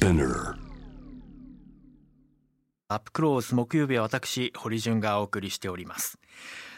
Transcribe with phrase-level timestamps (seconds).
[0.00, 0.54] Spinner.
[2.88, 6.18] アップクロース木曜日は私堀潤がお送りしております。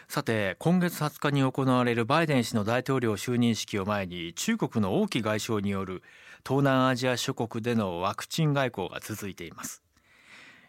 [0.09, 6.03] さて今月20日に行われるバイデン氏の大統領就任式を前に中国の王毅外相による
[6.45, 9.81] 東南アジア諸国でのワクチン外交が続いています。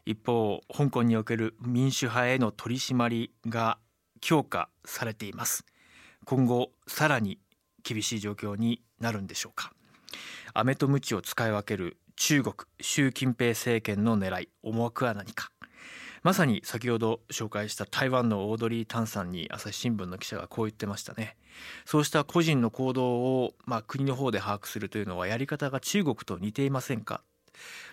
[0.06, 3.78] 一方香港における民主派への取り締まりが
[4.20, 5.64] 強化されています。
[6.24, 7.40] 今後さらに
[7.82, 9.72] 厳しい状況になるんでしょうか。
[10.52, 15.50] 飴と鞭を使い分ける中国習近平政権の狙い思惑は何か？
[16.22, 21.36] まさに先ほど紹介した台湾のオードリー・タンさんに朝日新聞の記者がこう言ってましたね。
[21.84, 27.20] そうした個人の行動を、まあ、国の方で把握するというのはやり方が中国と似ていませんか？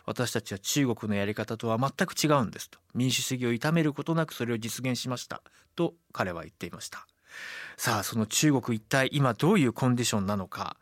[0.06, 2.80] 私たちは中国のやり方とは全く違うんですと。
[2.94, 5.42] 民主主義を痛めることなくそれを実現しました。
[5.76, 7.06] と彼は言っていました。
[7.76, 10.78] さあその中国一体今どういうコンディションなのか。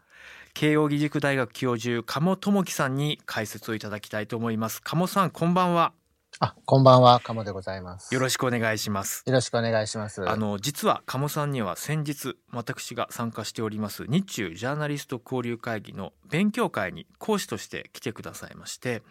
[0.53, 5.94] 慶應義塾大学教授鴨智樹さんに解説をいただきたいと思います鴨さんこんばんは
[6.42, 8.14] あ、こんばんは、鴨でございます。
[8.14, 10.30] よろしくお願いしますよろしくお願いします。
[10.30, 19.03] あの実は鴨さんには先日私が参加しております日中ジャーナリスト交流会議の勉強会に講師として来てくださいまして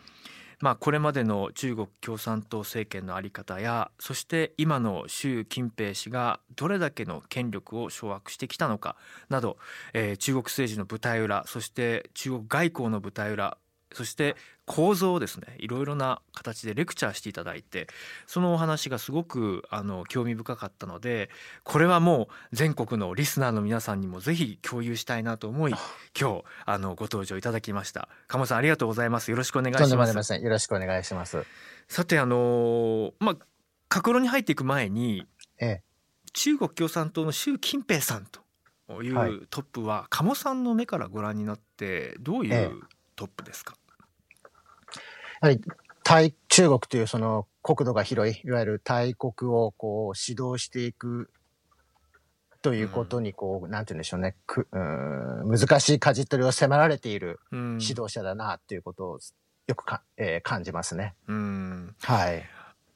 [0.61, 8.97] まあこれまでの中国共産党政権の在り方やそして今の習近平氏がどれだけの権力を掌握してきたのか
[9.29, 9.57] など、
[9.95, 13.57] えー中国政治の舞台裏そして中国外交の舞台裏
[13.93, 14.37] そして
[14.67, 17.87] 構造をですねいろいろな形でレクチャーしていただいて
[18.27, 21.31] そのお話がすごくあの興味深かったので
[21.65, 25.75] これはもう全国のリスナーの皆さんにもぜひ共有したいなと思い
[26.19, 28.09] 今日あのご登場いただきました。
[28.27, 29.31] 鴨さんありがとうございます。
[29.31, 30.35] よろしくお願いします。
[30.35, 31.45] よろしくお願いします。
[31.89, 33.37] さてあのまあ
[33.89, 35.27] 格論に入っていく前に
[35.59, 35.83] ええ、
[36.35, 39.31] 中国共産党の習近平さんといはい。
[39.33, 42.81] うトップは鴨さんの目からご覧になってどういえう
[43.19, 43.75] トップですか、
[45.43, 45.61] やはり、
[46.05, 51.29] 対、中国というその国土が広い、いわゆる大国をこう指導していく
[52.63, 57.79] ということにこう、なんて言うんでしょうね、くうーん難しい舵取りを迫られているうん。
[57.81, 59.19] 指導者だなっていうことを
[59.67, 61.15] よくか、えー感じますね。
[61.27, 61.95] うん。
[62.03, 62.45] はい。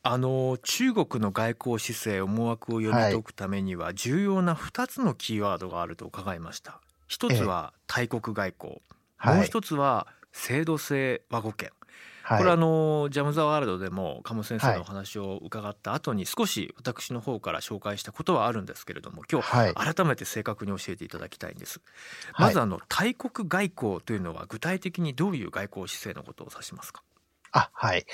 [0.05, 6.81] あの中国の外交姿勢思惑を読み解くためには重要な2つのキーワードがあると伺いました。
[7.07, 8.83] 一つは大国外交、はい。
[9.25, 11.71] もう一つは制度性和語圏。
[12.25, 14.77] はい、これあのジャム・ザ・ワールドでも鴨先生はい。
[14.77, 19.75] のお話を伺った後に少し私の方から紹介したことはあるんですけれども今日はい。
[19.75, 21.81] 改めて正確に教えていただきたいんです。
[22.33, 22.47] はい。
[22.47, 27.03] まずあの大国外交というのは具体的にどういう外交姿勢のことを指しますか？
[27.51, 28.07] あ、はい。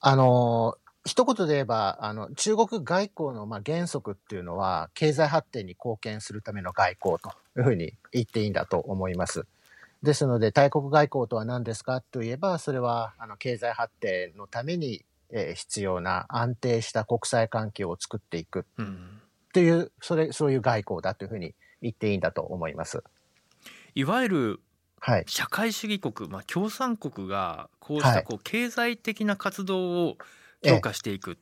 [0.00, 9.46] あのー一言で言えば、あの、中国外交の、まあ、原則っていうのは、経済発展に貢献するための外交というふうに言っていいんだと思います。
[10.02, 18.66] ですので、大国外交とは何ですかといえば、それは、あの、経済発展のために、えー必要な安定した国際関係を作っていく。
[18.78, 19.20] うん。
[19.52, 23.02] という、それ、そういう外交だというふうに言っていいんだと思います。
[23.94, 24.60] いわゆる
[25.00, 25.24] はい。
[25.26, 30.18] 社会主義国、まあ、共産国がこうしはいたこう経済的な活動を
[30.62, 31.38] 強化していく、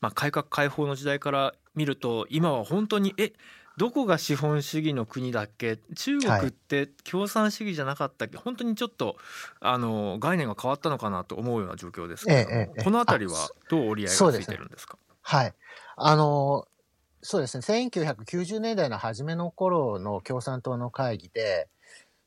[0.00, 3.32] まあ、改革開放の時代から見ると今は本当にえ
[3.78, 5.78] どこが資本主義の国だっけ？
[5.96, 9.16] 中国って共産主義じゃなかったっけ、本当にちょっと
[9.60, 14.98] あの概念が変わったのかなと思うような状況ですけれども、ええええこの辺りはどう折り合いがついてるんですか？
[15.22, 15.54] はい。
[15.96, 16.66] あの、
[17.22, 21.68] そうですね、1990年代の初めの頃の共産党の会議で、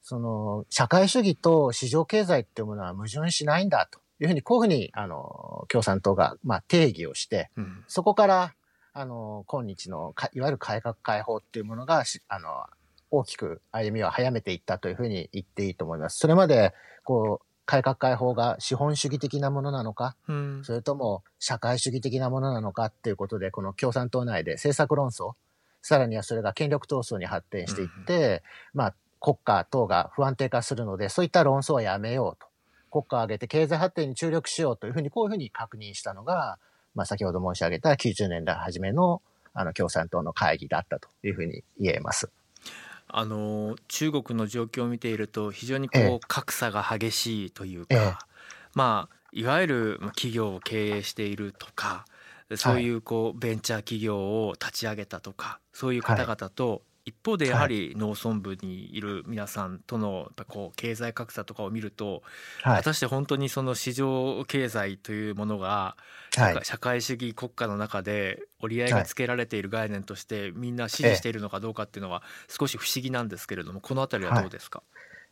[0.01, 7.83] その、社会主義と市場経済っていうものは矛盾しないんだというふうに、こういうふうに、あの、共産党が、まあ、定義をして、うん。
[7.87, 8.55] そこから、
[8.97, 12.47] あの、今日のか、いわゆる改革開放っていうものがし、あの、
[13.11, 16.17] 大きく歩みを早めていったというふうに言っていいと思います。
[16.17, 16.73] それまで、
[17.03, 25.33] こう、改革開放が資本主義的なものなのか、うんそれとも社会主義的なものなのかっていうことで、この共産党内で政策論争、
[25.81, 32.47] さらにはそれが権力闘争に発展していって、まあ、国家等が不安定化するので、そういった論争はやめようと。
[32.91, 36.59] 国家を挙げて経済発展に注力しようというふうに、こういうふうに確認したのが、
[36.95, 39.21] まあ、先ほど申し上げた90年代初めの
[39.53, 42.29] あの共産党の会議だったというふうに言えます。
[43.07, 46.19] あの中国の状況を見ていると非常にこう、ええ。
[46.27, 48.13] 格差が激しいというか、ええ。
[48.73, 52.05] まあいわゆるまあ企業を経営しているとか
[52.55, 54.17] そういうこうベンチャー企業
[54.47, 62.23] を立ち上げたとかそういう方々と、一方でやはり農村部にいる皆さんとのこう経済格差とかを見ると、
[62.63, 62.83] はい果。
[62.83, 65.95] たして本当にその市場経済というものが
[66.35, 66.59] はい。
[66.63, 74.83] 社会主義国家の中で折り合いがつけられている概念としてみんな支持しているのかどうかっていうのは少し不思議なんですけれどもこの辺りはどうですか、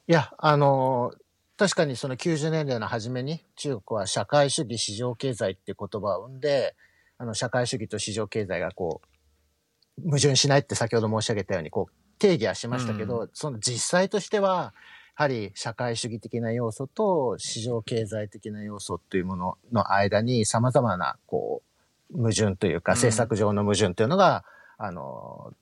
[0.08, 1.14] いや、あの、
[1.58, 6.76] 確かにその90年代の初めに中国は社会主義市場経済っていう言葉を生んで、
[7.18, 9.08] あの社会主義と市場経済がこう、
[10.04, 14.74] 矛盾しないって先ほど申し上げたように、こう、定義はしましたけど、うん、その実際としては、
[15.18, 21.62] やはり社会主義的な要素と市場経済的な要素というものの間に様々な、こ
[22.12, 24.44] う、矛盾というか、政策上の矛盾というのが、
[24.80, 25.54] うん、あの、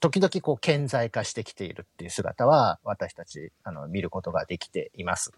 [0.00, 5.32] 時々こう顕在化してきているっていう姿は私たちあの見ることができています。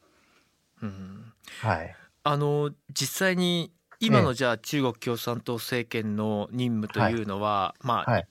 [0.82, 1.96] うん、はい。
[2.24, 8.28] あの実際に今のじゃあ中国共産党政権の任務というのは、はい、まあ、はい、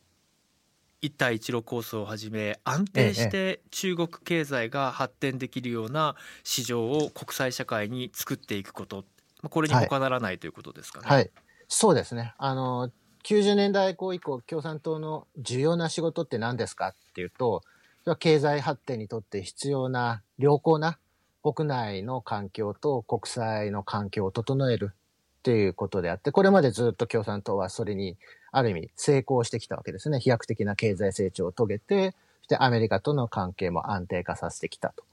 [1.01, 9.05] 一帯一路構想をはじめ安定して中国経済が発展できるような市場を国際社会に作っていくこと。
[9.49, 11.07] これに他ならないということですかね。
[11.07, 11.31] はい、はい、
[11.67, 12.33] そうですね。
[12.37, 12.91] あの
[13.23, 17.61] 90年代以降共産党の重要な仕事って何ですかっていうと
[18.03, 20.97] それは経済発展にとって必要な良好な
[21.43, 28.17] 国内の環境と国際の環境を整えるっていうことであって、これまでずっと共産党はそれに
[28.51, 30.19] ある意味成功してきたわけですね。
[30.19, 32.11] 飛躍的な経済成長を遂げて、
[32.41, 35.03] そしてアメリカとの関係も安定化させてきたと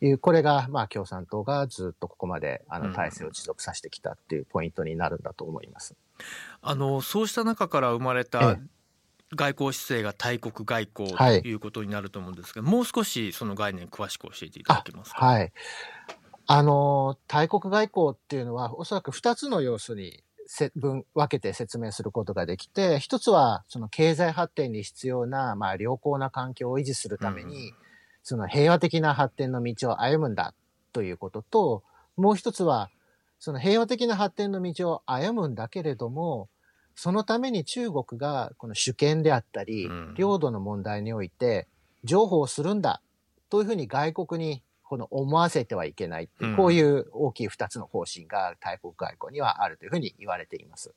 [0.00, 5.94] いう、これがまあ共産党がずっとここまであの体制を持続させてきたっていうポイントになるんだと思います。
[6.62, 8.58] あのそうした中から生まれた
[9.36, 15.24] 外交姿勢が大国外交ということになると思うんですが、はい、もう少しその概念詳しく教えていただけますか？
[15.24, 15.52] はい。
[16.50, 20.24] あの、大国外交っていうのは、おそらく2つの要素に
[20.76, 27.74] 分分けて説明することができて、一つはその経済発展に必要な、まあ、良好な環境を維持するために、うん、
[28.22, 30.54] その平和的な発展の道を歩むんだ
[30.92, 31.82] ということと、
[32.16, 32.90] もう一つは、
[33.38, 36.48] その平和的な発展の道を歩むんだけれども、
[36.96, 41.68] そのために中国がこの主権であったり、領土の問題において、
[42.04, 43.02] 譲歩をするんだ
[43.50, 50.94] というふうに外国にこの思わせてはいけないってこういう大きい二つの方針が大国外交にはあるというふうに言われています。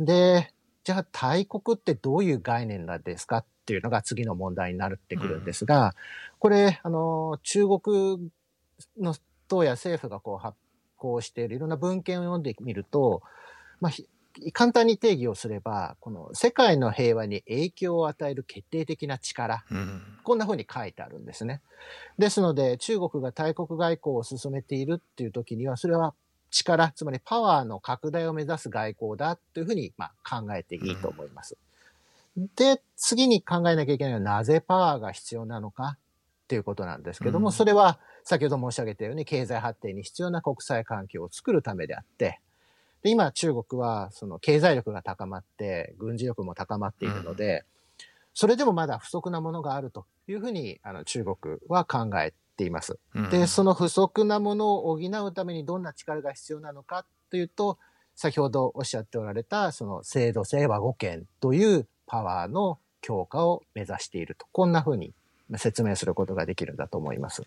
[0.00, 5.94] で、じゃあ大国ってどういう概念なんですかっていうのが次の問題になってくるんですが、
[6.40, 8.30] これ、あの、中国
[8.98, 9.14] の
[9.46, 10.56] 党や政府がこう発
[10.96, 13.22] 行しているいろんな文献を読んでみると、
[13.80, 13.92] まあ、
[14.52, 21.62] 簡単に定義をすれば、この世界の平和に影響を与える決定的な力、うん、こんな風に書いてあるんですね。
[22.18, 26.14] ですので、中国が大国外交を進めているっていう時には、それは
[26.50, 31.56] 力、つまりパワーの拡大を目指す外交だというふうに、まあ、考えていいと思います。
[32.36, 35.96] うん、で、次に考えなきゃいけないのは、なぜパワーが必要なのか
[36.44, 42.40] っていうことなんですけども、うん、それは先ほど申し上げたように経済発展に必要な国際環境を作るためであって、
[43.06, 47.58] で今中国はその経済力が高まって軍事力も高まっているので、
[47.98, 48.04] うん、
[48.34, 52.98] それでもまだ不足なものがあるというふうにあの中国は考えています。
[53.14, 57.78] うん、で、その不足なものを補うためにどんな力が必要なのかというと、
[58.16, 64.46] 先ほどおっしゃっておられたその制度性和語圏というパワーの強化を目指していると。
[64.50, 65.14] こんなふうに
[65.58, 67.44] 説明することができるんだと思います。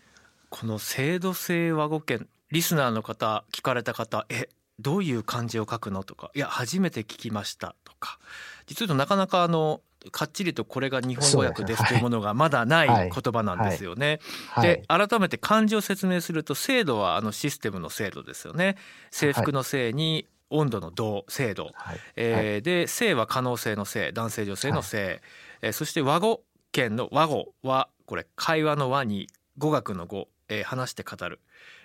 [0.48, 4.48] この制度性和語圏、リスナーの方、聞かれた方、え、
[4.80, 8.18] どういう漢字を書くのとかいや初めて聞きましたとか。
[8.66, 9.80] 実はとなかなかあの
[10.12, 14.20] かっちりとこれが日本語訳ですというものがまだない言葉なんですよね。
[14.62, 18.76] で改めて漢字を説明すると制度はあのシステムの制度ですよね。
[19.10, 25.20] 制服のせいに温度の度制度、はい、えー、で性は可能性の性男性女性の性、はい、
[25.62, 31.40] えー、そして和語圏の和語はこれ会話の和に語学の語、えー、話して語る、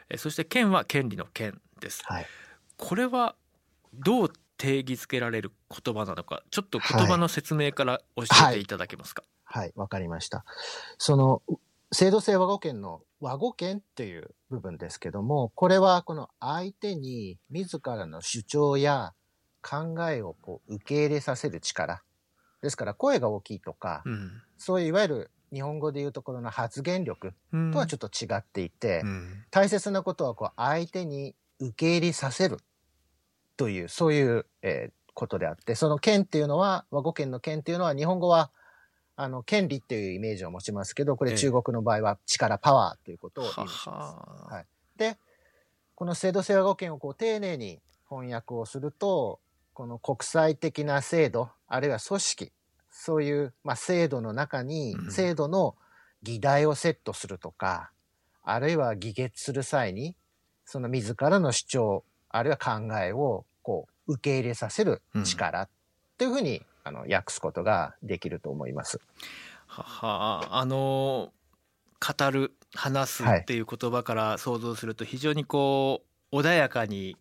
[0.10, 2.04] えー、そして権は権利の権です。
[2.06, 2.25] はい
[2.77, 3.36] これは
[3.94, 9.24] どう定義づけられる言葉なのかちょっと言葉の説明から教えていただけますか？
[9.44, 9.74] はい。
[9.75, 10.46] わ、はい、かりました。
[10.98, 11.41] その
[11.91, 19.13] 制度性和語圏の和語圏っていう部分ですけどもこれはこの相手に自らの主張や
[19.62, 22.01] 考えをこう受け入れさせる力。
[22.62, 27.34] ですから声が大きいとか、うん、そういういわゆる日本語でいうところの発言力
[27.72, 32.58] とはちょっと違っていて、うん、大切なことはこう相手に受け入れさせる
[33.58, 38.52] という、そういう、えー、ことであって、その権っていうのは、和語権の権っていうのは、日本語は、
[39.16, 44.54] あの、権利っていうイメージを持ちますけど、これ中国の場合は力、パワーということを意味します。
[44.54, 44.66] はい。
[44.98, 45.18] で、
[45.96, 49.40] この制度性和語権をこう丁寧に翻訳をすると、
[49.74, 52.52] この国際的な制度、あるいは組織、
[52.90, 55.76] そういう、まあ、制度の中に、制度の
[56.24, 57.92] 議題をセットするとか、
[58.44, 60.16] あるいは議決する際に、
[60.65, 65.69] その自らの主張、あるいは考えをこう受け入れさせる力っ
[66.17, 69.00] ていうふうに、あの訳すことができると思います。
[69.65, 70.48] はは。
[70.51, 71.31] あの
[72.00, 77.17] 語る話すっていう言葉から想像すると非常にこう穏やかに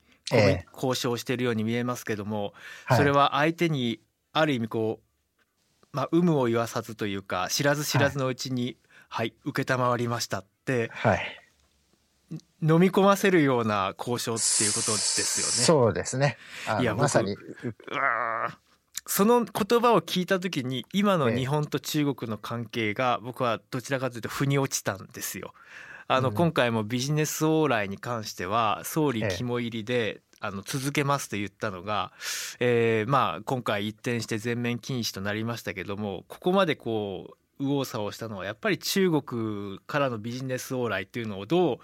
[0.74, 2.52] 交渉しているように見えますけども、
[2.94, 4.00] それは相手に
[4.32, 8.76] ある意味こう、まあ、有無を言わさずというか知らず知らずのうちに
[9.08, 11.43] 「はい、承りました」って、はい、
[12.62, 15.52] 飲み込ませるような交渉っていうことですよね。
[15.52, 16.36] そうですね。
[16.80, 17.36] いやまさに
[19.06, 25.52] その言葉を聞いた時に今の日本と中国の関係が僕はどちらかというと腑に落ちたんですよ。
[26.06, 32.12] あの今回もビジネス往来に関しては総理肝入りであの続けますと言ったのが、
[32.60, 41.78] えー、まあ今回一転して全面禁止となりましたけどもここまでこう右往左往したのはやっぱり中国からのビジネス往来っていうのをどう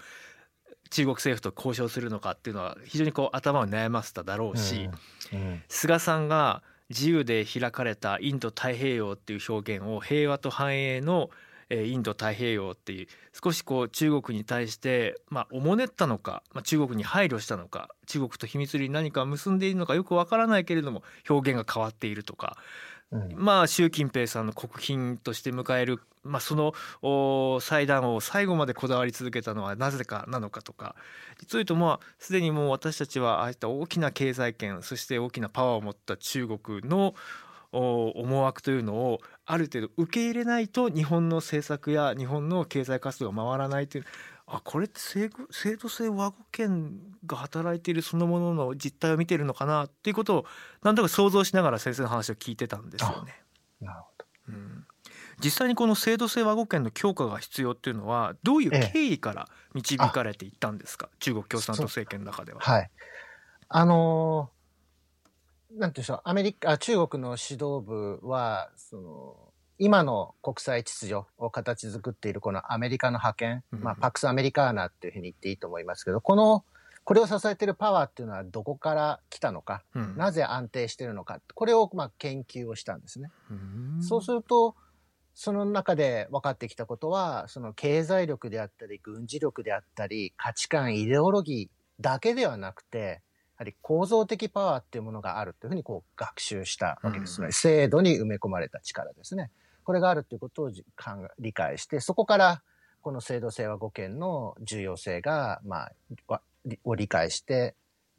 [0.91, 4.89] 中国政府と交渉するのかっていうのは非常にこう頭を悩ませただろうし、
[5.67, 11.29] 菅さんが自由で開かれたインド太平洋っていう表現を平和と繁栄の
[11.73, 13.07] インド太平洋っていう
[13.41, 22.57] 少しこう中国に対してまあおもねったのか、まあ、中国に配慮したのか中国と秘密裏に何か結んでいるのかよくわからないけれども表現が変わっているとか
[23.35, 30.95] まあ習近平さんの国賓として迎える、まあ、その祭壇を最後までこだわり続けたのはなぜかなのかとか。
[31.39, 37.15] 実を言うとまあすでにもう私たちはああいった大きな経済圏そして大きなパワーを持った中国の
[37.73, 44.05] 思惑というのをある程度受け入れないと日本の政策や日本の経済活動が回らないという
[44.53, 50.45] あこれって制制度性和語圏が働いているそのものの実態を見てるのかなっていうことを
[50.83, 53.41] なんとか想像しながら先生の話を聞いてたんですよね。
[53.79, 54.85] なるほど、うん、
[55.41, 62.59] 実際にこの制度性和語圏の強化が必要っていうのはどういう経緯から導かれていったんですか、ええ、中国共産党政権の中では。
[62.59, 62.89] はい、
[63.69, 69.50] あのー、なんていうんでしょうアメリカ中国の指導部はその
[69.83, 76.63] 今の国際秩序を形作っているこのアメリカの覇権、まあ、パクス・アメリカーナっていうふうに言っていいと思いますけど、この、
[77.03, 83.31] これを支えているパワーっていうのはどこから来たのか、うん、なぜ安定しているのか、これをまあ研究をしたんですね。
[83.49, 84.75] うそうすると、
[85.33, 93.23] その中で分かってきたことは、その経済力であったり、軍事力であったり、価値観、イデオロギーだけではなくて、
[93.57, 97.47] やはり構造的パワーっていうものがあるというふうにこう学習したわけですね。
[97.47, 99.49] うん、制度に埋め込まれた力ですね。
[99.83, 100.71] これがあるということを
[101.39, 102.61] 理解して、そこから
[103.01, 105.89] この制度性和語圏の重要性が、ま
[106.29, 106.41] あ、
[106.83, 107.75] を理解して、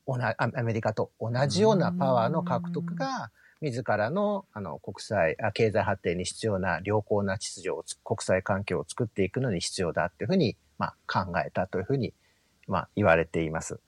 [0.06, 12.12] アメリカと同じようなパワーの獲得が、自らのあの国際あ、経済発展に必要な良好な秩序を、国際環境を作っていくのに必要だというふうに、まあ、考えたというふうに、
[12.66, 13.78] まあ、言われています。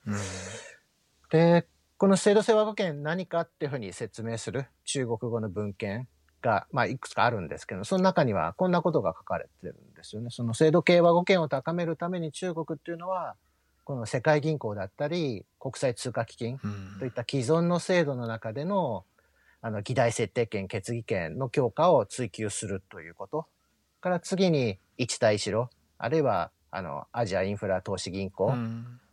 [1.29, 1.67] で、
[1.97, 4.65] この制度性和語圏何かっていうふうに説明する？
[4.85, 6.07] 中国語の文献
[6.45, 10.29] が、まあ、いくつかあるんですけど、その中にはこんなことが書かれてるんですよね。
[10.29, 13.35] その制度系和語圏を高めるために中国っていうのは、
[13.83, 16.59] この世界銀行だったり、国際通貨基金
[16.99, 19.05] といった既存の制度の中での、
[19.61, 23.47] あの、議題設定権、決議権の強化を追求するということ。
[24.01, 28.53] から次に、一帯一路、あるいは、あの、アジアインフラ投資銀行、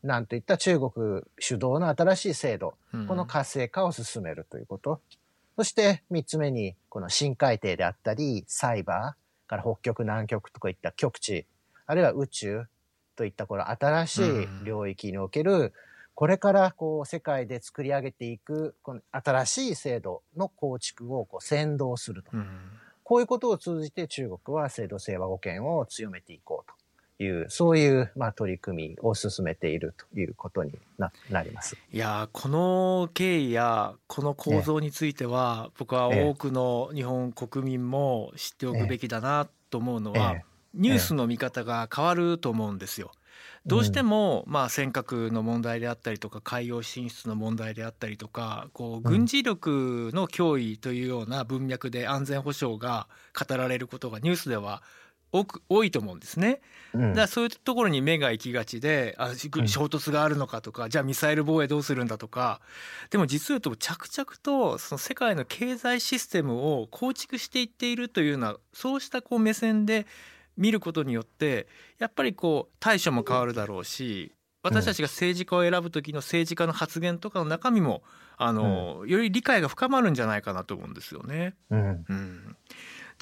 [0.02, 2.74] なんといった中国主導の新しい制度、
[3.08, 5.00] この活性化を進めるということ。
[5.56, 11.46] そして三つ目に、この深海底であったり、サイバーから北極、南極とかいった極地、
[11.86, 12.64] あるいは宇宙
[13.16, 15.72] といったこの新しい領域における、
[16.14, 22.30] これからこう世界で作り上げていくこの新しい制度の構築をこう先導すると。
[23.02, 26.81] こういうことを通じて中国は制度性和語圏を強めていこうと。
[27.22, 31.76] いう、そういう、まあ、取り組みを進めているということにななります。
[31.92, 40.36] いやこの経緯やこの構造については、僕は多くの日本国民も知っておくべきだなと思うのは、
[40.74, 43.12] ニュースの見方が変わると思うんですよ。
[43.64, 53.06] どうしても、まあ、尖閣の問題であったりとか海洋進出の問題であったりとかこう軍事力の脅威というような文脈で安全保障が
[53.38, 54.82] 語られることがニュースでは
[55.32, 56.60] 多く多いと思うんですね。
[56.94, 62.60] だからそういうところに目が行きがちであ衝突があるのかとか、じゃあミサイル防衛どうするんだとか。
[63.10, 70.06] でも実を言うと着々とその世界の経済システムを構築していっているというようなそうしたこう目線で
[70.56, 71.66] 見ることによって
[71.98, 78.02] やっぱりこう対処も変わるだろうし私たちが政治家を選ぶ時の政治家の発言とかの中身も
[78.36, 81.54] あの、より理解が深まるんじゃないかなと思うんですよね。
[81.70, 82.41] うん、うん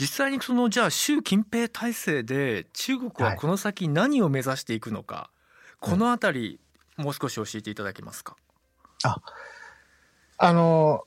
[0.00, 5.30] 実際にそのじゃあ習近平体制で中国はこの先何を目指していくのか、は
[5.74, 6.60] い、この辺り、
[6.96, 8.34] もう少し教えていただけますか？
[9.04, 9.18] あ
[10.38, 11.04] あの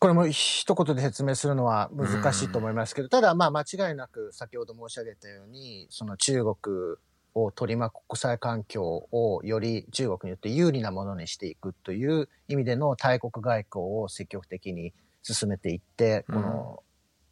[0.00, 6.96] これも一言で説明するのは難しいと思いますけど、ただまあ間違いなく先ほど申し上げたようにその中国
[7.34, 16.82] を取り巻く国際環境をより中国によって有利なものにしていくという意味での大国外交を積極的に進めていって、この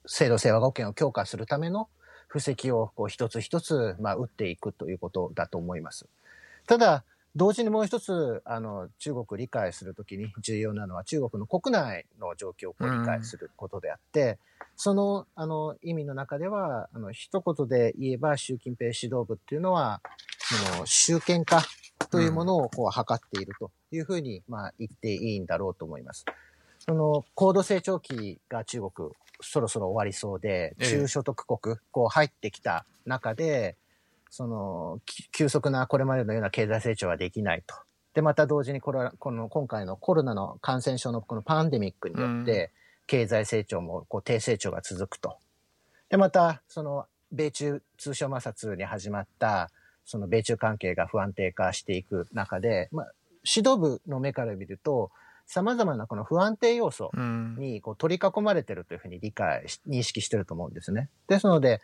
[0.06, 1.88] 制度清和語圏を強化するための
[2.28, 6.06] 布石をこう一つ一つ、まあ、打っていくということだと思います。
[6.66, 7.04] ただ、
[7.34, 14.36] 同時にもう一つ、あの、中国を理解するときに重要なのは中国の国内の状況を理解することであって、うん、
[14.76, 20.02] その、あの、意味の中では、あの、一言で言えば習近平指導部っていうのは、
[20.74, 21.62] その、集権化
[22.10, 26.26] というものをこう、図っているというふうに、まあ、言っていいんだろうと思います。
[26.86, 29.10] その、高度成長期が中国、
[29.42, 33.76] そろそろ終わりそうで、中所得国、こう入ってきた中で、
[34.30, 35.00] その、
[35.32, 37.74] 急速なこれまでのような経済成長はできないと。
[38.14, 42.70] で、また同時にこれこの今回のコロナの感染症のこのパンデミックによって、
[43.06, 45.36] 経済成長もこう低成長が続くと。
[46.08, 49.70] で、また、その、米中通商摩擦に始まった、
[50.04, 53.12] その米中関係が不安定化していく中で、まあ、
[53.44, 55.10] 指導部の目から見ると、
[55.52, 57.10] 様々なこの不安定要素
[57.58, 61.10] にこう取り囲まれてるというふうに理解し、認識してると思うんですね。
[61.28, 61.82] ですので、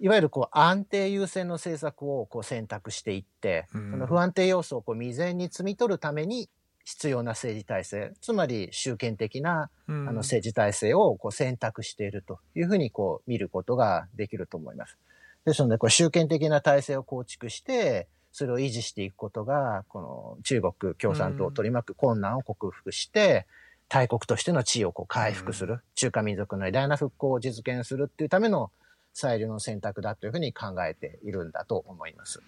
[0.00, 6.48] いわゆるこう安定優先の政策をこう選択していって、うん、その不安定要素をこう未然に摘み取るために
[6.84, 14.96] 必要な政治体制、つまり集権的な、あの政治体制をこう選択しているというふうにこう見ることができると思います。
[15.44, 23.46] ですので、こう集権的な体制を構築して、それを維持していくことが、この中国共産党を取り巻く困難を克服して、
[23.88, 28.70] 大国としての地位をこう回復する、中華民族の偉大な復興を実現するっていうための
[29.12, 32.40] 最良の選択だというふうに考えているんだと思います。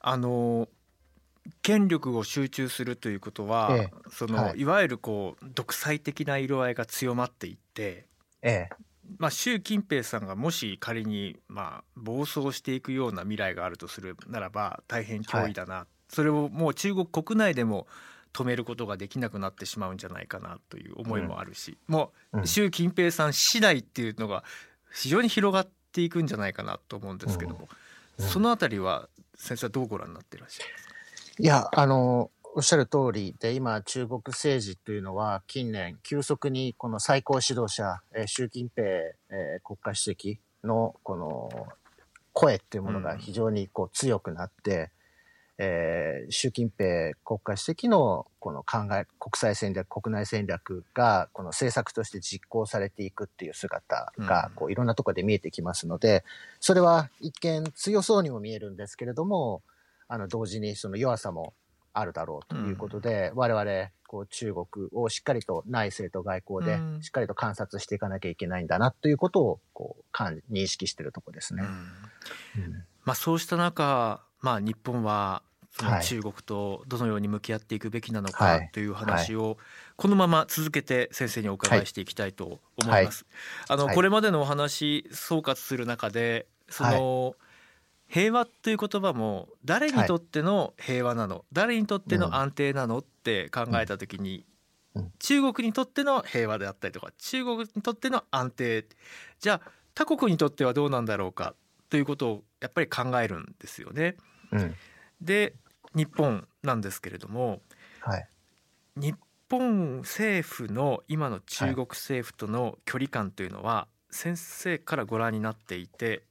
[0.00, 0.68] あの
[1.62, 8.06] 権力を集中するということは、ええ、その、はい、いわゆるこう独裁的な色合いが強まっていって、
[8.42, 8.86] ええ
[9.18, 17.86] まあ、習近平さんがもし仮に、まあ、暴走していくような未来があるとするならば大変脅威だな、はい、それをもう中国国内でも
[18.32, 24.44] 止めることができなくなってしまうんじゃないかなという思いもあるし、うん、もう習近平さん次第っていうのが
[24.92, 27.68] 非常に広がっていくんじゃないかなと思うんですけども、
[28.18, 28.24] うん。
[28.24, 30.92] うん、そのあたりは先生はどうご覧になっていらっしゃいますか？
[31.38, 41.50] いやあのおっしゃる通りで今中国政治というのは近年急速にこの最高指導者、えー、習近平、えー、国家主席のこの
[42.32, 44.90] 声っていうものが非常にこう強くなって、
[45.58, 56.24] えー、習近平国家主席のこの考え、国際戦略、国内戦略が、この政策として実行されていくっていう姿が、こういろんなところで見えてきますので、
[56.60, 59.60] それは一見強そうにも見えるんですけれども、
[60.08, 61.52] あの、同時にその弱さも
[61.98, 71.62] あるだろうということで、我々、こう中国をしっかりと内政と外交でしっかりと観察していかなきゃいけないんだなということを、こう、認識しているところですね。
[73.04, 75.42] まあそうした中、まあ、日本は
[76.02, 79.56] 中国とどのように向き合っていくべきなのかという話を
[79.96, 83.26] このまま続けて先生にお伺いしていきたいと思います。
[83.68, 87.36] あのこれまでのお話総括する中でその
[88.08, 91.44] 平和という言葉も誰にとっての平和なの？
[91.52, 92.98] 誰にとっての安定なの？
[92.98, 94.44] って考えた時に
[95.18, 98.86] 中国にとっての平和であったりとか中国にとっての安定。
[99.40, 101.54] じゃあ他国にとってはどうなんだろうか？
[101.90, 104.16] ということをやっぱり考えるんですよね。
[104.52, 104.74] うん、
[105.20, 105.54] で
[105.94, 107.60] 日本なんですけれども、
[108.00, 108.28] はい、
[108.96, 109.16] 日
[109.50, 116.22] 本政府の今の中国政府との距離感というのは、先生からご覧になっていて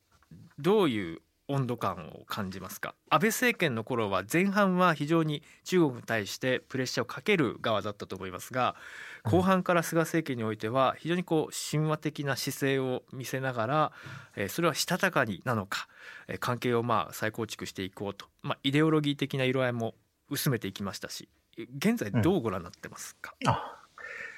[0.57, 2.95] どういう温度感を感じますか？
[3.09, 8.75] 安倍政権の頃は前半は非常に中国に対してプレッシャーをかける側だったと思いますが
[9.23, 13.91] 後半から菅政権においては非常にこう神話的な姿勢を見せながら、
[14.35, 15.87] えそれはしたたかになのか、
[16.27, 19.95] え関係をまあ再構築していこうと、まあ、イデオロギー的な色合いも
[20.29, 21.29] 薄めていきましたし
[21.77, 23.33] 現在どうご覧になってますか、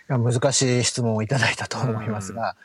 [0.09, 2.55] うん、難しい質問をいただいたと思いますが、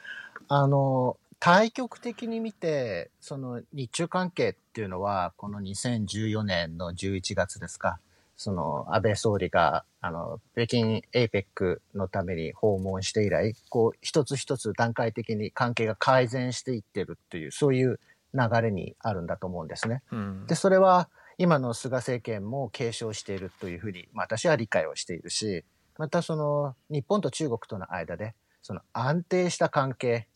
[0.50, 7.98] うん、あの対極的に見て、その日中関係っていうのは、この2014年の11月ですか、
[8.36, 17.98] その安倍総理が、あの、北京 APEC のために訪問して以来、こう、一つ一つ段階的に関係が改善していってるっていう、そういう
[18.34, 20.02] 流れにあるんだと思うんですね。
[20.12, 25.64] うん、で、それは今の菅政権も継承しているというふうに、まあ、私は理解をしているし、
[25.98, 30.28] またその日本と中国との間で、その安定した関係、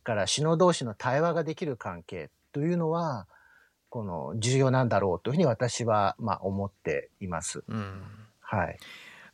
[0.00, 3.26] から首脳同士の対話ができる関係というのは、
[3.88, 7.64] この重要なんだろうというふうに私はまあ思っています。
[7.68, 8.02] うん、
[8.40, 8.78] はい。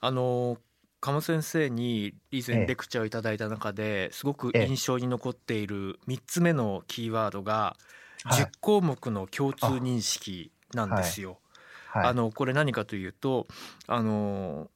[0.01, 0.59] あの
[1.01, 7.77] 鴨先生に以前レクチャーをいただいた中ですごく印象に残っている3つ目のキーワードが、
[8.25, 11.39] 10項目の共通認識なんですよ。
[11.93, 13.47] あはい、あのこれ何かというと
[13.87, 14.69] あの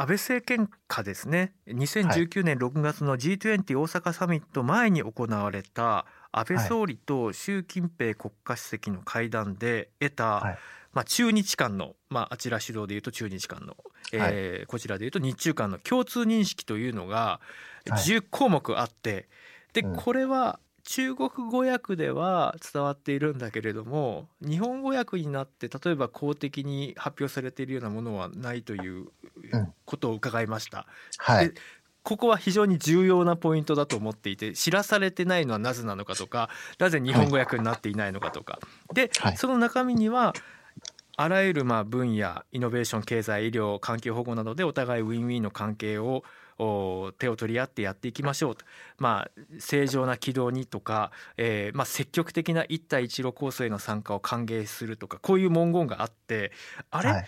[0.00, 1.52] 安倍政権下ですね。
[1.68, 10.58] 2019年6月の G20 大阪サミット前に行われた安倍総理と習近平国家主席の会談で得た、はい、
[10.94, 13.76] まあ、中日間の、まあ、あちら主導でいうと中日間の、
[14.14, 17.42] えー、はい、こちらでいうと日中間の共通認識というのが
[17.84, 19.28] 10項目あって、
[19.74, 20.60] でこれは
[20.90, 29.06] 中国語訳では伝わっているんだけれども日本語訳になって例えば公的に発表されているようなものはないという
[29.84, 30.88] ことを伺いました。
[31.28, 31.52] うん、はい、
[32.02, 36.50] ここは非常に重要なポイントだと思っていて知らされてないのはなぜなのかとか
[36.80, 38.58] なぜ日本語訳になっていないのかとか、
[38.92, 40.34] で、はい、その中身には
[41.16, 46.24] あらゆるまあ分野イノベーション経済医療環境保護などでお互いウィンウィンの関係を
[47.18, 48.64] 手を取り合ってやっていきましょうと、
[48.98, 56.52] まあ、正常な軌道にとか、えーまあ、積極的な一帯一路構想への参加を歓迎するとかこういう文言があって
[56.90, 57.26] あれ、はい、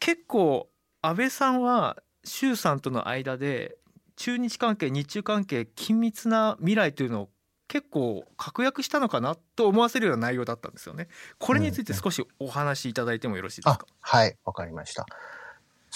[0.00, 0.68] 結構
[1.02, 3.76] 安倍さんは習さんとの間で
[4.16, 7.28] 中日関係日中関係緊密な未来というのを
[7.66, 11.08] 結構確約したのかなと思わせるような内容だったんですよね。
[11.38, 13.86] これについて少しお話しいただいてもよろしいですか？
[13.88, 15.06] うん、はいわかりました。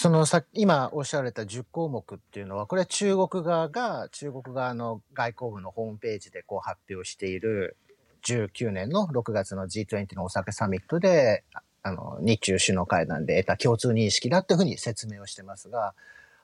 [0.00, 7.76] そのさ今おっしゃられた10項目っていうのはこれは中国側が中国側の外交部のホームページでこう発表している
[8.24, 11.42] 19年の6月の G20 の大阪サミットで
[11.82, 15.94] あの日中首脳会談で得た共通認識だというふうに説明をしてますが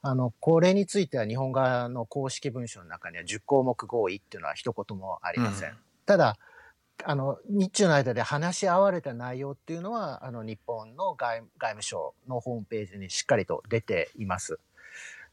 [0.02, 5.70] あの、これについては日本側の公式文書の中には10項目合意っていうのは一言もありません。
[5.70, 6.36] うん、ただ、
[7.02, 14.58] あの、日中の間で話し合われた内容っていうのは、あの、日本の外外務省のホームページにしっかりと出ています。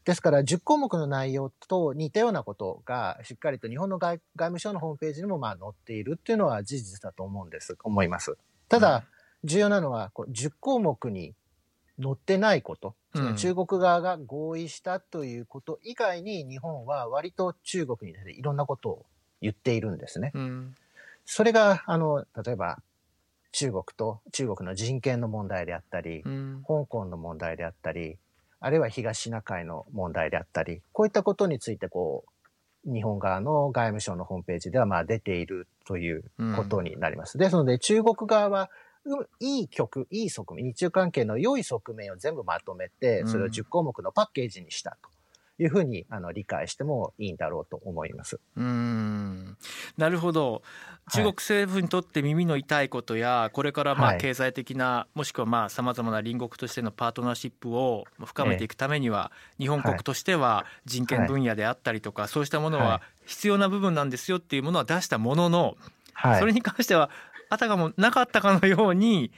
[0.04, 8.36] ですから、10項目の内容と似たようなことが、しっかりと日本の外外務省のホームページにもまあ載っているっていうのは事実だと思うんです、思います。
[8.68, 9.04] ただ、
[9.44, 11.34] 重要なのは、こう10項目に
[12.02, 19.06] 載ってないこと、その中国側が合意したということ以外に日本は割と中国にいろんなことを
[19.40, 20.32] 言っているんですね。
[20.34, 20.74] うん、
[21.24, 22.78] それが、あの、例えば
[23.52, 28.16] 中国と中国の人権の問題であったり、うん、香港の問題であったり、
[28.60, 32.24] あるいは東シナ海の問題であったり、こういったことについてこ
[32.86, 36.24] う、日本側の外務省のホームページではまあ出ているという
[36.56, 37.36] ことになります。
[37.36, 38.70] うん、ですので中国側は
[39.40, 45.10] いい曲、いい側面、日中関係の良い側面を全部まとめて、それを10項目のパッケージにしたと。
[45.62, 48.40] いうふうにあの理解してもいいんだろうと思います。
[48.56, 49.56] うん。
[49.96, 50.62] なるほど。
[51.12, 65.76] 中国政府にとって耳の痛いことや、これからまあ経済的な、はい、もしくはまあさまざまな隣国としてのパートナーシップを深めていくためには、日本国としては人権分野であったりとか、そうしたものは必要な部分なんですよっていうものは出したものの、
[66.38, 67.10] それに関しては
[67.50, 69.32] あたかもなかったかのように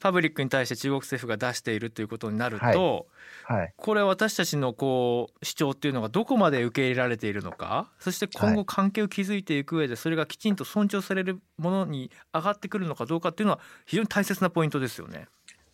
[0.00, 3.06] パブリックに対して中国政府が出しているということになると、
[3.44, 15.26] はいはい、これは私たちのこう主張っていうのがどこまで受け入れられているのかそして今後関係を築いていく上でそれがきちんと尊重されるものに上がってくるのかどうかっていうのは非常に大切なポイントですよね。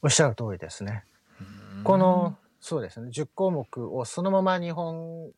[0.02, 1.04] おっしゃる通りですね。
[1.84, 5.30] このそうですね10項目をそのまま日本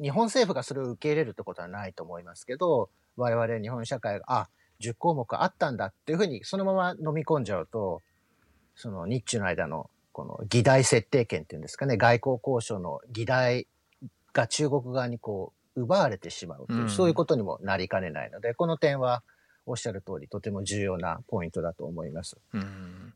[0.00, 4.48] 日本政府がそれを受け入れるってことはないと思いますけど我々日本社会があ
[4.80, 8.02] 10項目あったんだっていうふうにそのまま飲み込んじゃうと、
[8.74, 13.66] その日中の間のこの議題設定権っていうんですかね、外交交渉の議題
[14.32, 19.24] が中国側にこう奪われてしまうという、うん、そういうことにもなりかねないので、この点は
[19.66, 22.38] おっしゃる通りとても重要なポイントだと思います。
[22.52, 23.12] うん、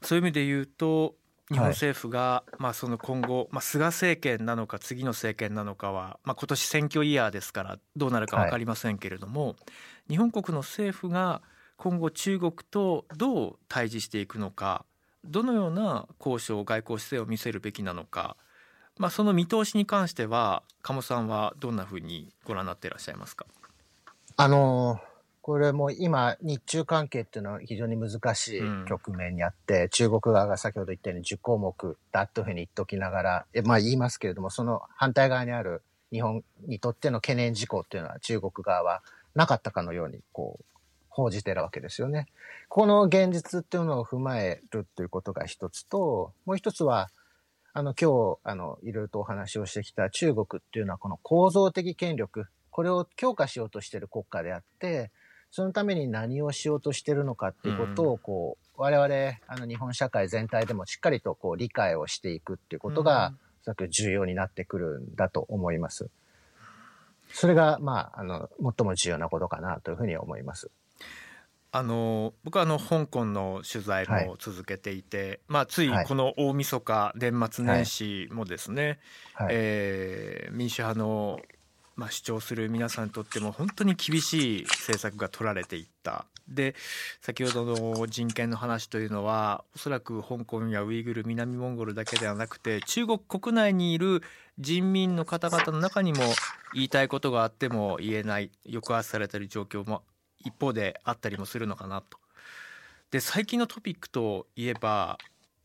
[0.00, 1.14] そういう意味で言うと
[1.50, 9.56] 日本政府が、まあ、その今後、まあ、菅政権なのか次の政権なのかは、まあ、今年選挙イヤーですからどうなるか分かりませんけれども、はい、
[10.10, 11.42] 日本国の政府が
[11.76, 14.84] 今後中国とどう対峙していくのか
[15.24, 18.36] どのような交渉外交姿勢を見せるべきなのか、
[18.98, 23.46] まあ、その見通しに関しては鴨さんはどんなふうにご覧になっていらっしゃいますか？
[24.36, 25.00] あの
[25.42, 39.02] これも今、日中関係っていうのは非常に難しい局面にあって、うん、中国側が先ほど言ったように10項目だというふうに言っておきながら、えまあ言いますけれども、その反対側にある日本にとっての懸念事項っていうのは中国側は
[39.34, 40.64] なかったかのように、こう、
[41.20, 42.26] 報じてるわけですよね。
[42.68, 47.10] この現実っていうのを踏まえるということが一つと、もう一つは、
[47.72, 55.10] あの、今日、あの、いろいろとお話をしてきた中国っていうのはこの構造的権力、これを強化しようとしている国家であって、
[55.50, 66.08] そのために何をしようとしてるのかっていうことを、こう、我々、あの、日本社会全体でもしっかりとこう、理解をしていくっていうことが、おそらく重要になってくるんだと思います。
[67.32, 70.70] それが、まあ、あの、最も重要なことかなというふうに思います。
[71.72, 78.98] あの僕はあの香港の取材も続けていて、はい、まあ、ついこの大晦日年末年始もですね、
[79.34, 81.40] はいはい、えー、民主派の、
[81.94, 86.26] まあ、主張する皆さんにとっても本当に厳しい政策が取られていった。
[86.48, 86.74] で
[87.20, 94.22] 先ほどの人権の話というのはおそらく香港やウイグル南モンゴルだけではなくて中国国内にいる
[94.58, 96.18] 人民の方々の中にも
[96.74, 100.02] 言いたいことがあっても言えない抑圧されている状況も
[100.44, 102.18] 一方であったりもするのかなと。
[103.10, 105.18] で最近のトピックといえば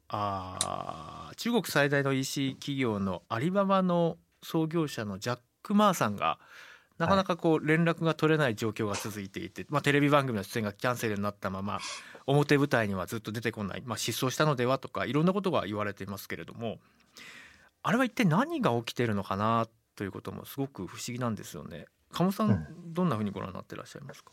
[0.08, 6.40] あ中国最大の EC 企業のアリババの創業者のジャック・マーさんが
[6.98, 11.80] なかなかこう連絡が取れない状況が続いていて、まあ、テレビ番組の出演がキャンセルになったまま
[12.26, 16.78] 表舞台にはずっと出てこない、まあ、失踪したのではとかいろんなことが言われていますけれども
[17.84, 21.86] あれは一体何が起きてるのかなということもすごく不思議なんですよね。
[22.12, 24.32] 鴨さん、どんなふうにご覧になってらっしゃいますか？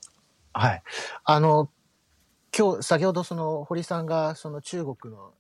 [0.53, 0.83] はい。
[1.25, 1.71] あの、
[2.57, 5.33] 今日、先ほどその堀さんがその中国の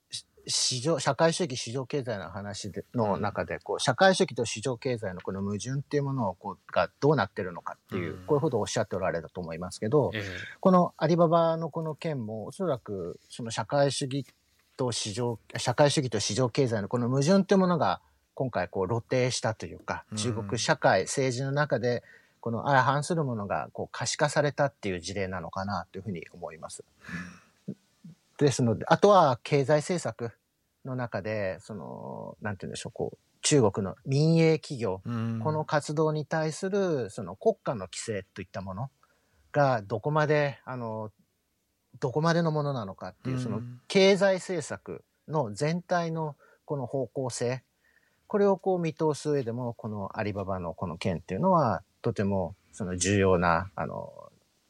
[0.46, 10.10] 市場、社会主義市場経済の話での中で、こう、社会主義と市場経済のこの矛盾っていうものを、こう、がどうなってるのかっていう、こういうことをおっしゃっておられたと思いますけど、
[10.60, 14.26] このアリババのこの件も、おそらく、その社会主義
[14.76, 18.00] と市場、社会主義と市場経済のこの矛盾っていうものが、
[18.34, 22.02] 今回こう露呈したというか、中国社会、政治の中で
[22.42, 26.84] この相反するものがこう可視化されたっていう事例なのかなというふうに思います。
[28.36, 30.32] ですので、あとは経済政策
[30.84, 38.90] の中で、その、なんて言うんでしょう、こう、中国の民営企業、この活動に対するその国家の規制といったもの
[39.52, 41.12] がどこまで、あの、
[42.00, 47.62] どこまでのものなのかっていう、その経済政策の全体のこの方向性、
[48.26, 54.12] これをこう見通す上でも、このアリババのこの件っていうのは、とてもその重要な、あの、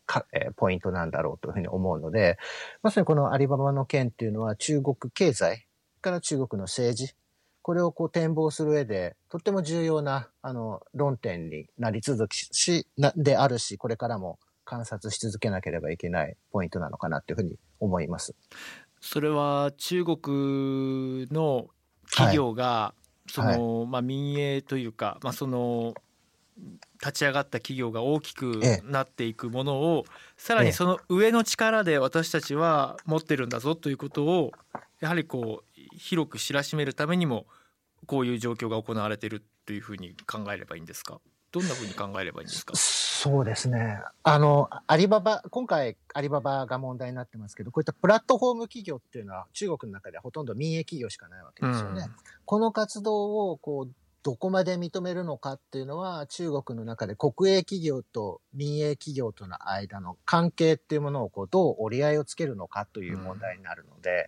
[0.07, 2.39] かえー、ポイントなんだろうというふうに思うので、
[2.83, 5.67] まさにこのアリババの件っていうのは中国経済
[6.01, 7.15] から中国の政治、
[7.63, 18.35] これをこう展望する上で、とっても重要な、あの、論点になり続きし、な、であるし、これからも観察し続けなければいけないポイントなのかなというふうに思います。
[19.01, 21.69] それは中国の
[22.11, 22.95] 企業が、は
[23.29, 25.95] い、その、はい、まあ民営というか、まあその
[27.01, 30.05] 立ち上がった企業が大きくなっていくものを、
[30.37, 34.53] さらにその上の力で私たちは持ってるんだぞということを
[35.01, 37.47] やはりこう広く知らしめるためにも
[38.07, 41.21] こういう状況が行われているというふうに考えればいいんですか？
[41.53, 42.75] どんなふうに考えればいいんですか？
[42.75, 43.99] そうですね。
[44.23, 52.03] あの、アリババ、今回アリババが問題になってますけど、こういったプラットフォーム企業っていうのは中国の中ではほとんど民営企業しかないわけですよね。
[52.03, 64.27] うん、この活動をこうどこまで認めるのかっていうのは中国の中で国営企業と民営企業との間の関係っていうものをこうどう折り合いをつけるのかという問題になるので、うん、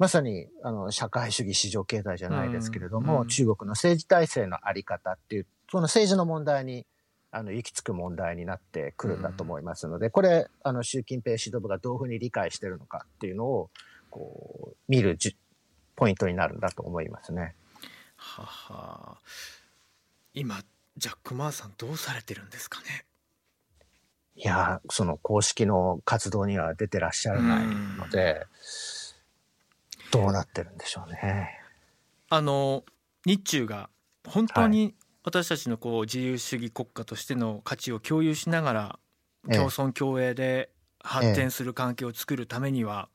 [0.00, 6.86] まさにあの社会主義市場経済じゃないですけれども、うん、中国の政治体制のあり方っていうその政治の問題に
[7.32, 13.70] あの行き着く問題になってくるんだと思いますので、これあの習近平指導部がどういうふうに理解してるのかっていうのを
[14.10, 15.16] こう見る
[15.94, 17.54] ポイントになるんだと思いますね。
[18.20, 19.16] はは。
[20.34, 20.62] 今
[20.96, 23.04] ジャック・マーさんどうされてるんですかね？
[24.36, 28.46] いやその公式の活動には出てらっしゃらないので
[30.12, 31.58] どうなってるんでしょうね。
[32.28, 32.84] あの
[33.26, 33.90] 日中が
[34.26, 38.98] 本当に私たちのこう自由主義国家としての価値を共有しながら
[39.52, 40.70] 共存共栄で
[41.02, 43.08] 発展する関係を作るためには、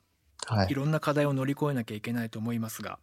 [0.70, 3.00] い、ろんな課題を乗り越えなきゃいけないと思いますが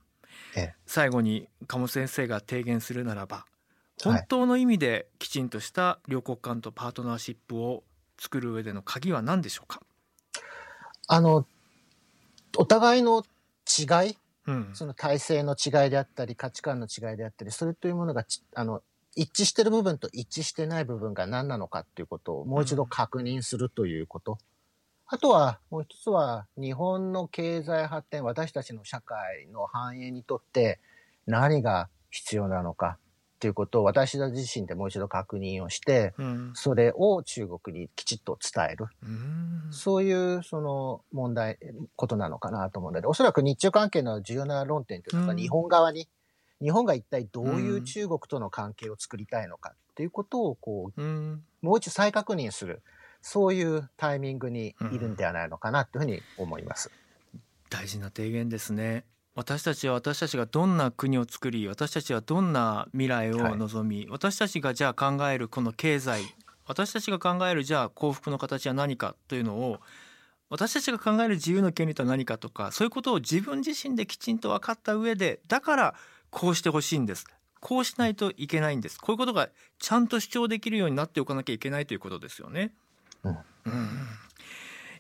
[0.87, 3.47] 最後に鴨先生が提言するならば
[4.03, 7.85] 本当の意味できちんとした両国間とパートナーシップを
[8.19, 9.81] 作る上での鍵は何でしょうか？
[11.09, 11.47] あの
[12.57, 13.25] お互いの
[13.67, 18.83] 違い、うん、その体制の違いであったり価値観の違いであったりそれというものがあの
[19.15, 24.39] 一致してる部分と一致してない部分が何なのかっていうことをもう一度確認するということ、
[25.13, 30.81] あとは、もう一つは、日本の経済発展、私たちの社会の繁栄にとって
[31.27, 38.87] 何が必要なのかっていうことを私たち自身でもう一度確認をして、うん、それを中国にきちっと伝える。
[39.03, 39.07] う
[39.71, 41.59] そういうその問題、
[41.95, 46.09] ことなのかなと思うので、おそらく日中関係の重要な論点というのは日本側に、
[46.63, 51.03] 日本が一体どういう中国との関係を作りたいのかっていうことをこう、
[51.61, 52.81] もう一度再確認する。
[53.23, 56.91] そういうタイミングにいるんではないのかなというふうに思います。
[57.35, 59.05] うん、大事な提言ですね。
[59.35, 66.23] 私たちは私たちがどんな国を作り私たちはどんな未来を望み、はい、私たちがじゃあ考えるこの経済
[66.67, 69.81] 私たちが考えるじゃあ幸福の形は何かというのを
[70.51, 75.95] 私たちが考える自由の権利とは何かとかそういうことを自分自身できちんと分かった上でだから
[76.29, 77.25] こうしてほしいんです
[77.61, 82.75] こうしないといけないんですこういうことがちゃんと主張できるようになっておかなきゃいけないということですよね。
[83.25, 83.33] うん、
[83.67, 83.89] うん、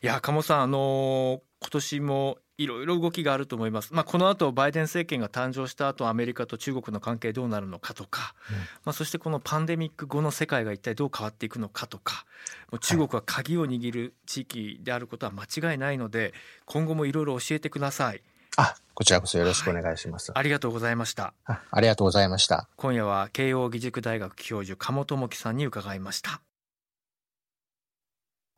[0.03, 3.93] いや鴨さんあのー、今年もいろいろ動きがあると思います。
[3.93, 12.25] まあ、この後バイデン政権が誕生した後アメリカと中国の関係どうなるのかとか、うん、まあ、そしてこのパンデミック後の世界が一体どう変わっていくのかとか
[12.71, 16.35] もう中国は鍵を握る地域であることは間違いないので
[16.67, 18.23] 今後もいろいろ教えてください。
[18.57, 20.31] あ、こちらこそよろしくお願いします。
[20.31, 21.61] はい、ありがとうございましたあ。
[21.71, 22.69] ありがとうございました。
[22.77, 26.43] 今夜は慶應義塾大学教授鴨智樹さんに伺いました。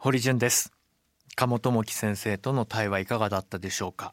[0.05, 0.71] 堀潤です。
[1.35, 4.12] 鴨智樹先生との対話いかがだったでしょうか？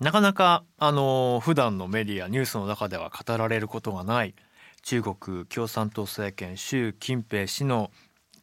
[0.00, 4.34] なかなかあの普段のメディアニュースの中では語られることがない
[4.82, 7.90] 中国共産党政権習近平氏の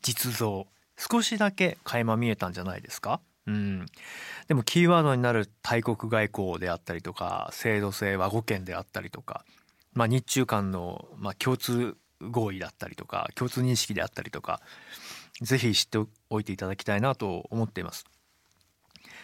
[0.03, 3.21] 実像少しだけ垣間見えたんじゃないですか？
[3.47, 3.87] うん、
[4.47, 9.45] でもキーワードになる大国外交であったりとか制度性和語圏であったりとか、
[9.93, 14.61] まあ、日中間の、まあ、共通合意だったりとか共通認識であったりとか
[15.41, 18.05] ぜひ知っておいていただきたいなと思っています。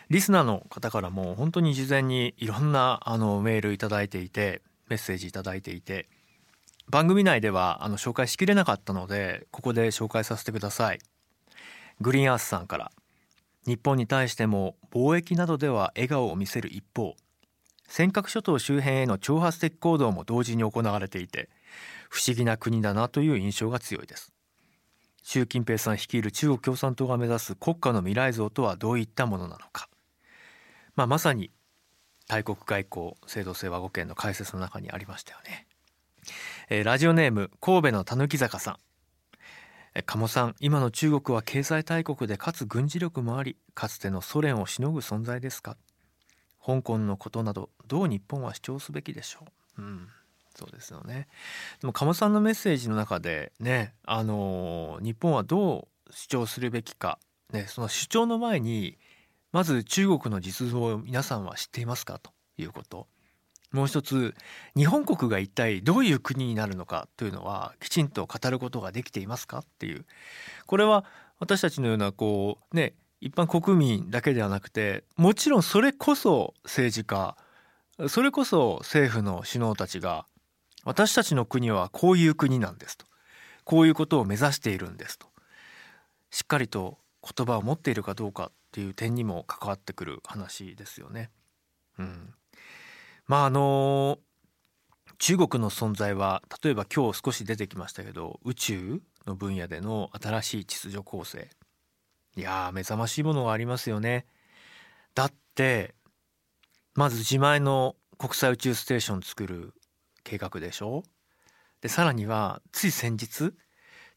[0.09, 6.07] リスナーの方からも本当に事前にいろんなあのメールいただいていてメッセージいただいていて
[6.89, 10.99] 番組内ではあの紹介しきれなかったのでここで紹介させてください。
[12.01, 12.91] グリーンアースさんから
[13.67, 17.15] 日本に対しても貿易などでは笑顔を見せる一方
[17.87, 21.49] 尖閣諸島周辺への挑発的行動も同時に行われていて
[22.09, 24.31] 不思議な国だなという印象が強いです
[25.31, 29.87] 習近平さん率いる中国共産党が目指す国家の未来像とはどういったものなのか、
[30.95, 31.51] まあ、まさに
[32.27, 35.67] 大国外交制度性和語圏の解説の中にありましたよね、
[36.69, 38.77] えー、ラジオネーム神戸のたぬき坂さん。
[40.07, 45.77] 鴨さん今の中国は経済大国でかつ軍事力もありかつてのソ連をしのぐ存在ですか？
[46.65, 49.41] 香港のことなどどう日本は主張すべきでしょ
[49.77, 50.07] う、うん、
[50.59, 51.27] そうですよね。
[51.79, 57.17] でも鴨さんのメッセージの中でねあの日本はどう主張するべきか、
[57.53, 58.97] ね、その主張の前に
[59.53, 62.19] まず中国の実像を皆さんは知っていますか？
[62.19, 63.07] ということ。
[63.71, 64.33] もう一つ
[64.75, 67.07] 日本国が一体どういう国になるのか？
[67.15, 69.59] というのはきちんと語ることができていますか？
[69.59, 70.05] っていう。
[70.65, 71.05] これは
[71.39, 77.37] 私たちのようなこうね一般国民だけではなくてもちろんそれこそ政治家
[78.07, 80.25] それこそ政府の首脳たちが
[80.85, 83.05] 私たちの国はこういう国なんですと
[83.63, 85.27] こういうことを目指しているんですと
[86.31, 91.31] しっかりと言葉を持っているかどうかっていう点にも関わってくる話ですよね。
[91.97, 92.33] うん、
[93.27, 94.19] まああの
[95.17, 101.49] 中国の存在は例えば今日少し出てきましたけど宇宙の分野での新しい秩序構成
[102.37, 104.25] いや目覚ましいものがありますよね。
[105.13, 105.93] だって
[106.95, 109.73] まず自前の国際宇宙ステーション作る
[110.29, 111.03] 計画でしょ？
[111.81, 113.53] でさらにはつい先日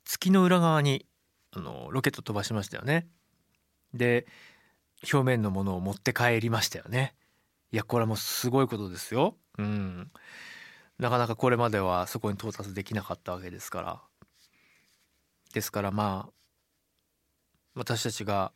[0.04, 1.06] 月の裏側に
[1.52, 3.06] あのロケット飛ばしましたよね。
[3.94, 4.26] で
[5.10, 7.14] 表面のものを持って帰りましたよね。
[7.70, 9.36] いやこれはもうすごいことですよ。
[9.58, 10.10] うん。
[10.98, 14.00] なかなかこれまではそこに到達できなかったわけですから。
[15.54, 16.32] ですからまあ
[17.74, 18.52] 私たちが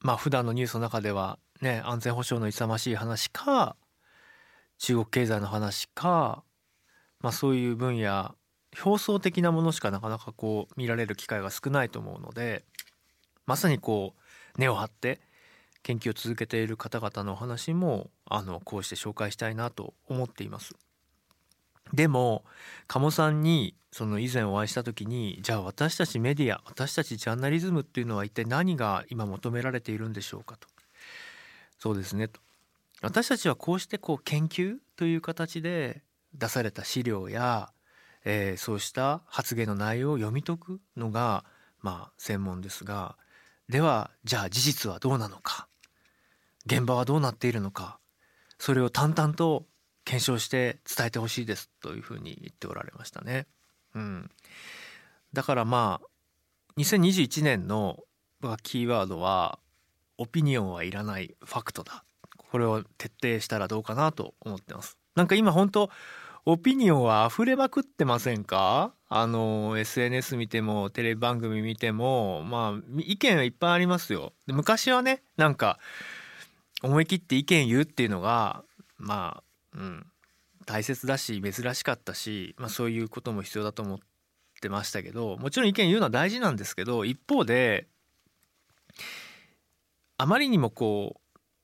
[0.00, 3.76] まあ普段のニュースの中ではね安全保障の勇ましい話か
[4.78, 6.44] 中国経済の話か
[7.20, 8.34] まあそういう分野
[8.82, 12.64] 表層的なものしかなかなかこう見られる機会が少ないと思うので
[13.46, 15.20] まさにこう根を張って
[15.82, 20.74] 研究を続けている方々のお話もあのこうして紹介したいなと思っています。
[21.94, 22.44] でも
[22.86, 30.68] 鴨さんにその以前お会いした時にじゃあ私たちメディア私たちジャーナリズムっていうのは一体何が今求められているんでしょうかと
[31.78, 32.40] そうですねと
[33.00, 36.02] 私たちはこうしてこう研究という形で
[36.34, 37.70] 出された資料や、
[38.24, 41.44] えー、そうした発言の内容を読み解くのが
[41.80, 43.16] まあ専門ですが
[43.68, 45.68] ではじゃあ事実はどうなのか
[46.66, 47.98] 現場はどうなっているのか
[48.58, 49.66] それを淡々と
[50.04, 53.46] 検証して伝えてほしいですというふうに言っておられましたね。
[53.94, 54.30] うん、
[55.34, 57.98] だからまあ2021年の
[58.62, 59.58] キーワードは
[60.16, 62.04] オピニオンはいらないファクトだ。
[62.36, 64.96] これを徹底したらどうかなと思ってます。
[65.14, 65.90] なんか今本当
[66.50, 68.94] オピニオンは溢れまくってませんか？
[69.10, 74.32] あの SNS 見てもテレビ番組見てもまあ意見はいっぱいありますよ。
[74.46, 75.78] で昔はねなんか
[76.82, 78.64] 思い切って意見言うっていうのが
[78.96, 79.42] ま
[79.74, 80.06] あうん
[80.64, 83.98] 大切だし珍しかったし、まあ、そういうことも必要だと思っ
[84.62, 87.88] てましたけどもちろん意見言うのは大事なんですけど一方で
[90.16, 91.20] あまりにもこ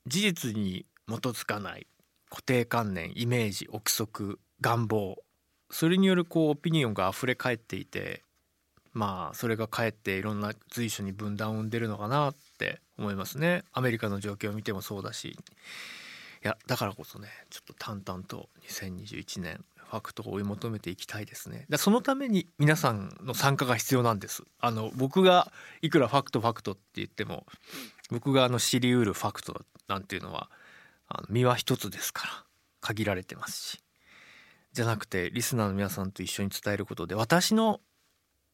[0.06, 1.86] う事実に基づかない
[2.28, 5.18] 固定観念イメージ憶測願望。
[5.70, 8.22] それによるこうオピニオンが溢れ返っていて
[8.94, 13.64] まあそれがかえっていろんな随所に分断を生んでるのかなって思いますね。
[13.72, 15.28] アメリカの状況を見てもそうだし。
[15.30, 15.36] い
[16.46, 21.66] やだからこそねちょっと淡々と2021年ファクトを追い求めていきたいですね。
[21.68, 24.44] だそのために皆さんの参加が必要なんです。
[24.60, 25.52] あの僕が
[25.82, 27.44] いくらファクトファクトって言っても
[28.10, 30.48] 僕があの知りうるファクトなんていうのは
[31.08, 32.44] あの身は一つですから
[32.80, 33.83] 限られてますし。
[34.74, 37.80] じゃなくてリスナーの皆さんと一緒に伝えることで私の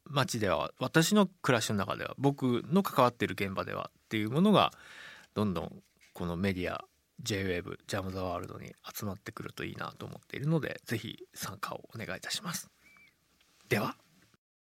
[0.04, 4.70] 街では私の暮らしの中では僕の関わっている現場ではっていうものが
[5.34, 6.84] どんどんこのメディア
[7.22, 12.70] JWAVE ジャム・ザ・ワールドに集まってくるといいなと思っているので是非参加をお願いいたします。
[13.70, 13.96] では